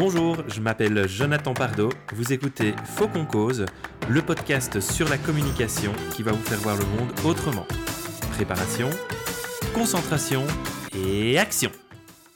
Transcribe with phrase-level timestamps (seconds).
[0.00, 1.90] Bonjour, je m'appelle Jonathan Pardo.
[2.14, 3.66] Vous écoutez Faux qu'on cause,
[4.08, 7.66] le podcast sur la communication qui va vous faire voir le monde autrement.
[8.32, 8.88] Préparation,
[9.74, 10.46] concentration
[10.96, 11.70] et action.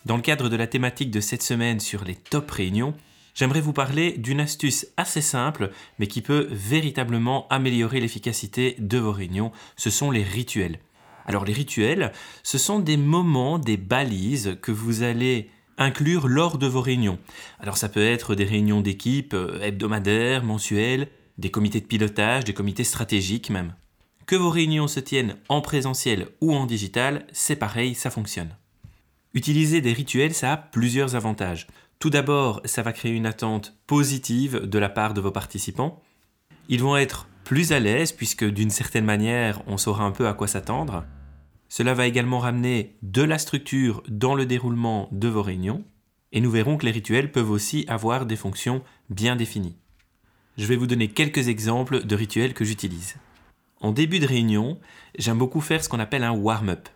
[0.04, 2.92] Dans le cadre de la thématique de cette semaine sur les top réunions,
[3.34, 9.12] j'aimerais vous parler d'une astuce assez simple mais qui peut véritablement améliorer l'efficacité de vos
[9.12, 9.52] réunions.
[9.76, 10.80] Ce sont les rituels.
[11.24, 12.12] Alors les rituels,
[12.42, 17.18] ce sont des moments, des balises que vous allez inclure lors de vos réunions.
[17.60, 22.54] Alors ça peut être des réunions d'équipe euh, hebdomadaires, mensuelles, des comités de pilotage, des
[22.54, 23.74] comités stratégiques même.
[24.26, 28.56] Que vos réunions se tiennent en présentiel ou en digital, c'est pareil, ça fonctionne.
[29.34, 31.66] Utiliser des rituels, ça a plusieurs avantages.
[31.98, 36.02] Tout d'abord, ça va créer une attente positive de la part de vos participants.
[36.68, 40.34] Ils vont être plus à l'aise puisque d'une certaine manière, on saura un peu à
[40.34, 41.04] quoi s'attendre.
[41.76, 45.82] Cela va également ramener de la structure dans le déroulement de vos réunions,
[46.30, 49.74] et nous verrons que les rituels peuvent aussi avoir des fonctions bien définies.
[50.56, 53.16] Je vais vous donner quelques exemples de rituels que j'utilise.
[53.80, 54.78] En début de réunion,
[55.18, 56.88] j'aime beaucoup faire ce qu'on appelle un warm-up.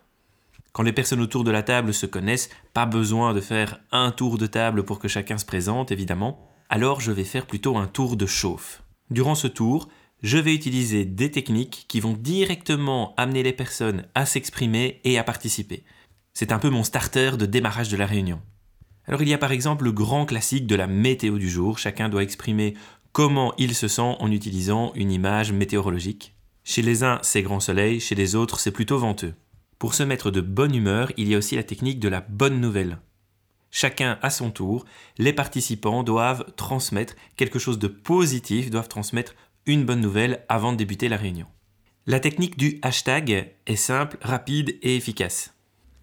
[0.71, 4.37] Quand les personnes autour de la table se connaissent, pas besoin de faire un tour
[4.37, 8.15] de table pour que chacun se présente, évidemment, alors je vais faire plutôt un tour
[8.15, 8.81] de chauffe.
[9.09, 9.89] Durant ce tour,
[10.21, 15.23] je vais utiliser des techniques qui vont directement amener les personnes à s'exprimer et à
[15.23, 15.83] participer.
[16.33, 18.41] C'est un peu mon starter de démarrage de la réunion.
[19.05, 22.09] Alors il y a par exemple le grand classique de la météo du jour, chacun
[22.09, 22.75] doit exprimer
[23.11, 26.35] comment il se sent en utilisant une image météorologique.
[26.63, 29.33] Chez les uns, c'est grand soleil, chez les autres, c'est plutôt venteux.
[29.79, 32.59] Pour se mettre de bonne humeur, il y a aussi la technique de la bonne
[32.59, 32.99] nouvelle.
[33.71, 34.85] Chacun à son tour,
[35.17, 40.77] les participants doivent transmettre quelque chose de positif, doivent transmettre une bonne nouvelle avant de
[40.77, 41.47] débuter la réunion.
[42.07, 45.53] La technique du hashtag est simple, rapide et efficace.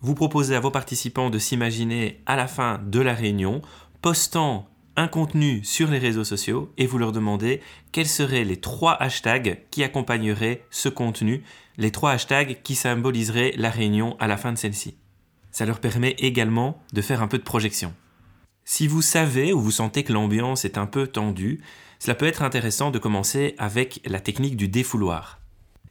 [0.01, 3.63] Vous proposez à vos participants de s'imaginer à la fin de la réunion
[4.03, 7.61] postant un contenu sur les réseaux sociaux et vous leur demandez
[7.93, 11.43] quels seraient les trois hashtags qui accompagneraient ce contenu,
[11.77, 14.97] les trois hashtags qui symboliseraient la réunion à la fin de celle-ci.
[15.51, 17.95] Ça leur permet également de faire un peu de projection.
[18.69, 21.61] Si vous savez ou vous sentez que l'ambiance est un peu tendue,
[22.01, 25.39] cela peut être intéressant de commencer avec la technique du défouloir.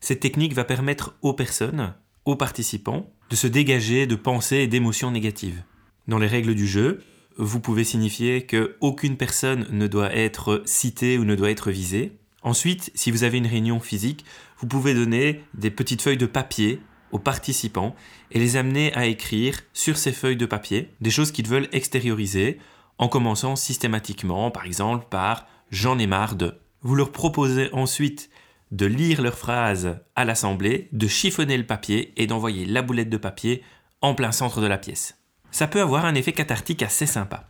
[0.01, 1.93] Cette technique va permettre aux personnes,
[2.25, 5.63] aux participants, de se dégager de pensées et d'émotions négatives.
[6.09, 7.01] Dans les règles du jeu,
[7.37, 12.17] vous pouvez signifier que aucune personne ne doit être citée ou ne doit être visée.
[12.43, 14.25] Ensuite, si vous avez une réunion physique,
[14.59, 16.81] vous pouvez donner des petites feuilles de papier
[17.19, 17.95] participants
[18.31, 22.59] et les amener à écrire sur ces feuilles de papier des choses qu'ils veulent extérioriser
[22.97, 26.57] en commençant systématiquement, par exemple, par j'en ai marre de.
[26.81, 28.29] Vous leur proposez ensuite
[28.71, 33.17] de lire leurs phrases à l'assemblée, de chiffonner le papier et d'envoyer la boulette de
[33.17, 33.63] papier
[34.01, 35.17] en plein centre de la pièce.
[35.51, 37.47] Ça peut avoir un effet cathartique assez sympa.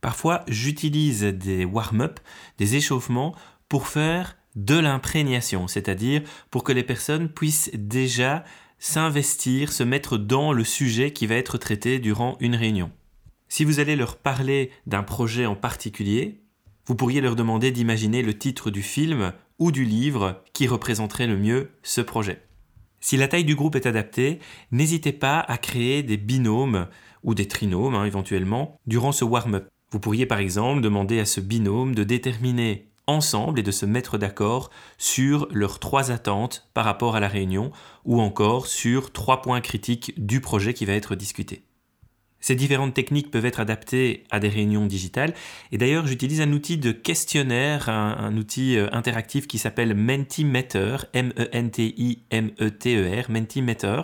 [0.00, 2.20] Parfois, j'utilise des warm-up,
[2.58, 3.34] des échauffements,
[3.68, 8.44] pour faire de l'imprégnation, c'est-à-dire pour que les personnes puissent déjà
[8.80, 12.90] s'investir, se mettre dans le sujet qui va être traité durant une réunion.
[13.48, 16.40] Si vous allez leur parler d'un projet en particulier,
[16.86, 21.36] vous pourriez leur demander d'imaginer le titre du film ou du livre qui représenterait le
[21.36, 22.42] mieux ce projet.
[23.00, 24.40] Si la taille du groupe est adaptée,
[24.72, 26.86] n'hésitez pas à créer des binômes
[27.22, 29.68] ou des trinômes hein, éventuellement durant ce warm-up.
[29.90, 34.18] Vous pourriez par exemple demander à ce binôme de déterminer ensemble et de se mettre
[34.18, 37.72] d'accord sur leurs trois attentes par rapport à la réunion
[38.04, 41.64] ou encore sur trois points critiques du projet qui va être discuté.
[42.40, 45.34] Ces différentes techniques peuvent être adaptées à des réunions digitales.
[45.72, 51.70] Et d'ailleurs, j'utilise un outil de questionnaire, un, outil euh, interactif qui s'appelle Mentimeter, M-E-N-T-I-M-E-T-E-R,
[53.30, 54.00] Mentimeter.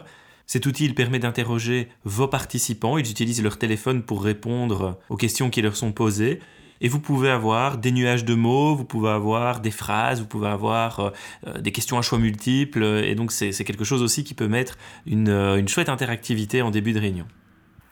[0.47, 2.99] Cet outil il permet d'interroger vos participants.
[2.99, 6.41] Ils utilisent leur téléphone pour répondre aux questions qui leur sont posées.
[6.81, 10.49] Et vous pouvez avoir des nuages de mots, vous pouvez avoir des phrases, vous pouvez
[10.49, 11.11] avoir euh,
[11.47, 12.85] euh, des questions à choix multiples.
[13.05, 14.77] Et donc, c'est quelque chose aussi qui peut mettre
[15.07, 17.27] une chouette interactivité en début de réunion.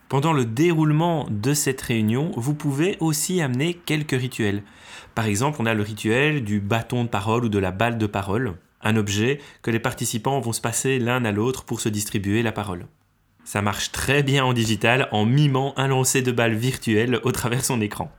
[0.08, 4.62] Pendant le déroulement de cette réunion, vous pouvez aussi amener quelques rituels.
[5.14, 8.06] Par exemple, on a le rituel du bâton de parole ou de la balle de
[8.06, 12.42] parole, un objet que les participants vont se passer l'un à l'autre pour se distribuer
[12.42, 12.86] la parole.
[13.44, 17.64] Ça marche très bien en digital en mimant un lancer de balles virtuel au travers
[17.64, 18.12] son écran.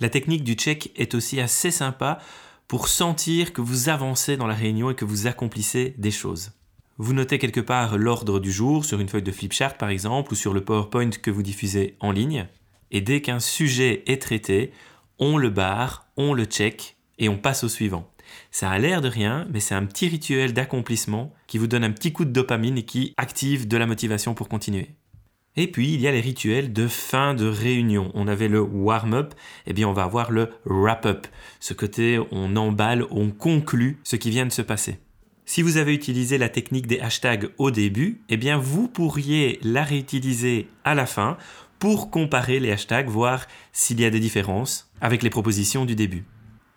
[0.00, 2.18] La technique du check est aussi assez sympa
[2.66, 6.52] pour sentir que vous avancez dans la réunion et que vous accomplissez des choses.
[6.98, 10.36] Vous notez quelque part l'ordre du jour sur une feuille de flipchart par exemple ou
[10.36, 12.46] sur le PowerPoint que vous diffusez en ligne.
[12.90, 14.72] Et dès qu'un sujet est traité,
[15.18, 18.10] on le barre, on le check et on passe au suivant.
[18.50, 21.92] Ça a l'air de rien, mais c'est un petit rituel d'accomplissement qui vous donne un
[21.92, 24.90] petit coup de dopamine et qui active de la motivation pour continuer.
[25.56, 28.10] Et puis il y a les rituels de fin de réunion.
[28.14, 29.34] On avait le warm-up,
[29.66, 31.26] et bien on va avoir le wrap-up.
[31.60, 34.98] Ce côté on emballe, on conclut ce qui vient de se passer.
[35.46, 39.84] Si vous avez utilisé la technique des hashtags au début, eh bien vous pourriez la
[39.84, 41.36] réutiliser à la fin
[41.78, 46.24] pour comparer les hashtags, voir s'il y a des différences avec les propositions du début.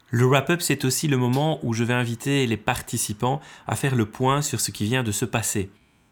[0.09, 4.05] Le wrap-up, c'est aussi le moment où je vais inviter les participants à faire le
[4.05, 5.69] point sur ce qui vient de se passer.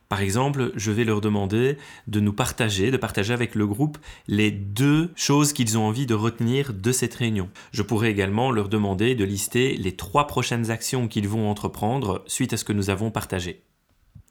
[0.09, 3.97] Par exemple, je vais leur demander de nous partager, de partager avec le groupe
[4.27, 7.49] les deux choses qu'ils ont envie de retenir de cette réunion.
[7.71, 12.53] Je pourrais également leur demander de lister les trois prochaines actions qu'ils vont entreprendre suite
[12.53, 13.63] à ce que nous avons partagé.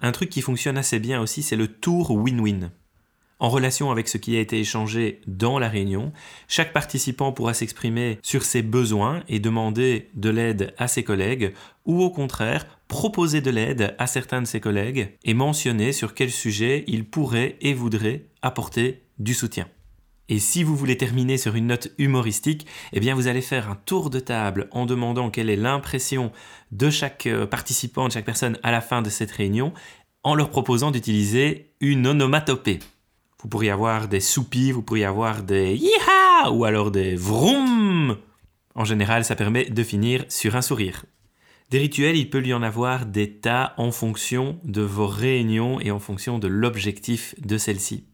[0.00, 2.70] Un truc qui fonctionne assez bien aussi, c'est le tour win-win.
[3.44, 6.14] En relation avec ce qui a été échangé dans la réunion,
[6.49, 11.52] chaque participant pourra s'exprimer sur ses besoins et demander de l'aide à ses collègues,
[11.85, 16.31] ou au contraire proposer de l'aide à certains de ses collègues et mentionner sur quel
[16.31, 19.69] sujet il pourrait et voudrait apporter du soutien.
[20.31, 23.76] Et si vous voulez terminer sur une note humoristique, eh bien vous allez faire un
[23.76, 26.32] tour de table en demandant quelle est l'impression
[26.73, 29.75] de chaque euh, participant, de chaque personne à la fin de cette réunion,
[30.23, 32.79] en leur proposant d'utiliser une onomatopée.
[33.44, 38.17] Vous pourriez avoir des soupis, vous pourriez avoir des yiha ou alors des vroom.
[38.75, 41.05] En général, ça permet de finir sur un sourire.
[41.69, 45.91] Des rituels, il peut y en avoir des tas en fonction de vos réunions et
[45.91, 48.06] en fonction de l'objectif de celle-ci.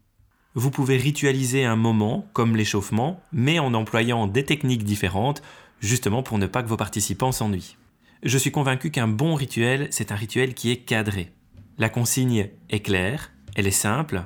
[0.53, 5.41] Vous pouvez ritualiser un moment, comme l'échauffement, mais en employant des techniques différentes,
[5.79, 7.77] justement pour ne pas que vos participants s'ennuient.
[8.23, 11.31] Je suis convaincu qu'un bon rituel, c'est un rituel qui est cadré.
[11.77, 14.25] La consigne est claire, elle est simple,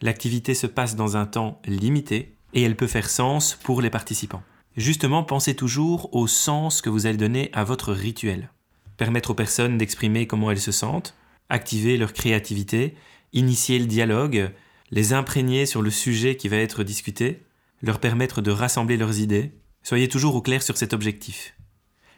[0.00, 4.42] l'activité se passe dans un temps limité et elle peut faire sens pour les participants.
[4.76, 8.50] Justement, pensez toujours au sens que vous allez donner à votre rituel.
[8.96, 11.14] Permettre aux personnes d'exprimer comment elles se sentent,
[11.48, 12.94] activer leur créativité,
[13.32, 14.50] initier le dialogue,
[14.90, 17.42] les imprégner sur le sujet qui va être discuté,
[17.82, 19.52] leur permettre de rassembler leurs idées.
[19.82, 21.54] Soyez toujours au clair sur cet objectif.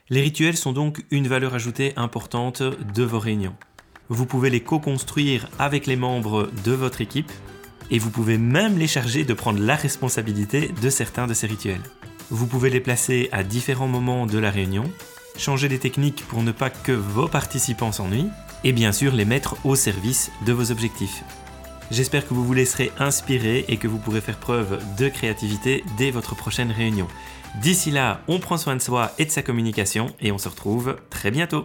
[0.09, 3.57] Les rituels sont donc une valeur ajoutée importante de vos réunions.
[4.09, 7.33] Vous pouvez les co-construire avec les membres de votre équipe
[7.91, 11.83] et vous pouvez même les charger de prendre la responsabilité de certains de ces rituels.
[12.31, 14.85] Vous pouvez les placer à différents moments de la réunion,
[15.39, 18.31] changer les techniques pour ne pas que vos participants s'ennuient,
[18.65, 21.23] et bien sûr les mettre au service de vos objectifs.
[21.91, 26.11] J'espère que vous vous laisserez inspirer et que vous pourrez faire preuve de créativité dès
[26.11, 27.07] votre prochaine réunion.
[27.63, 30.97] D'ici là, on prend soin de soi et de sa communication et on se retrouve
[31.11, 31.65] très bientôt.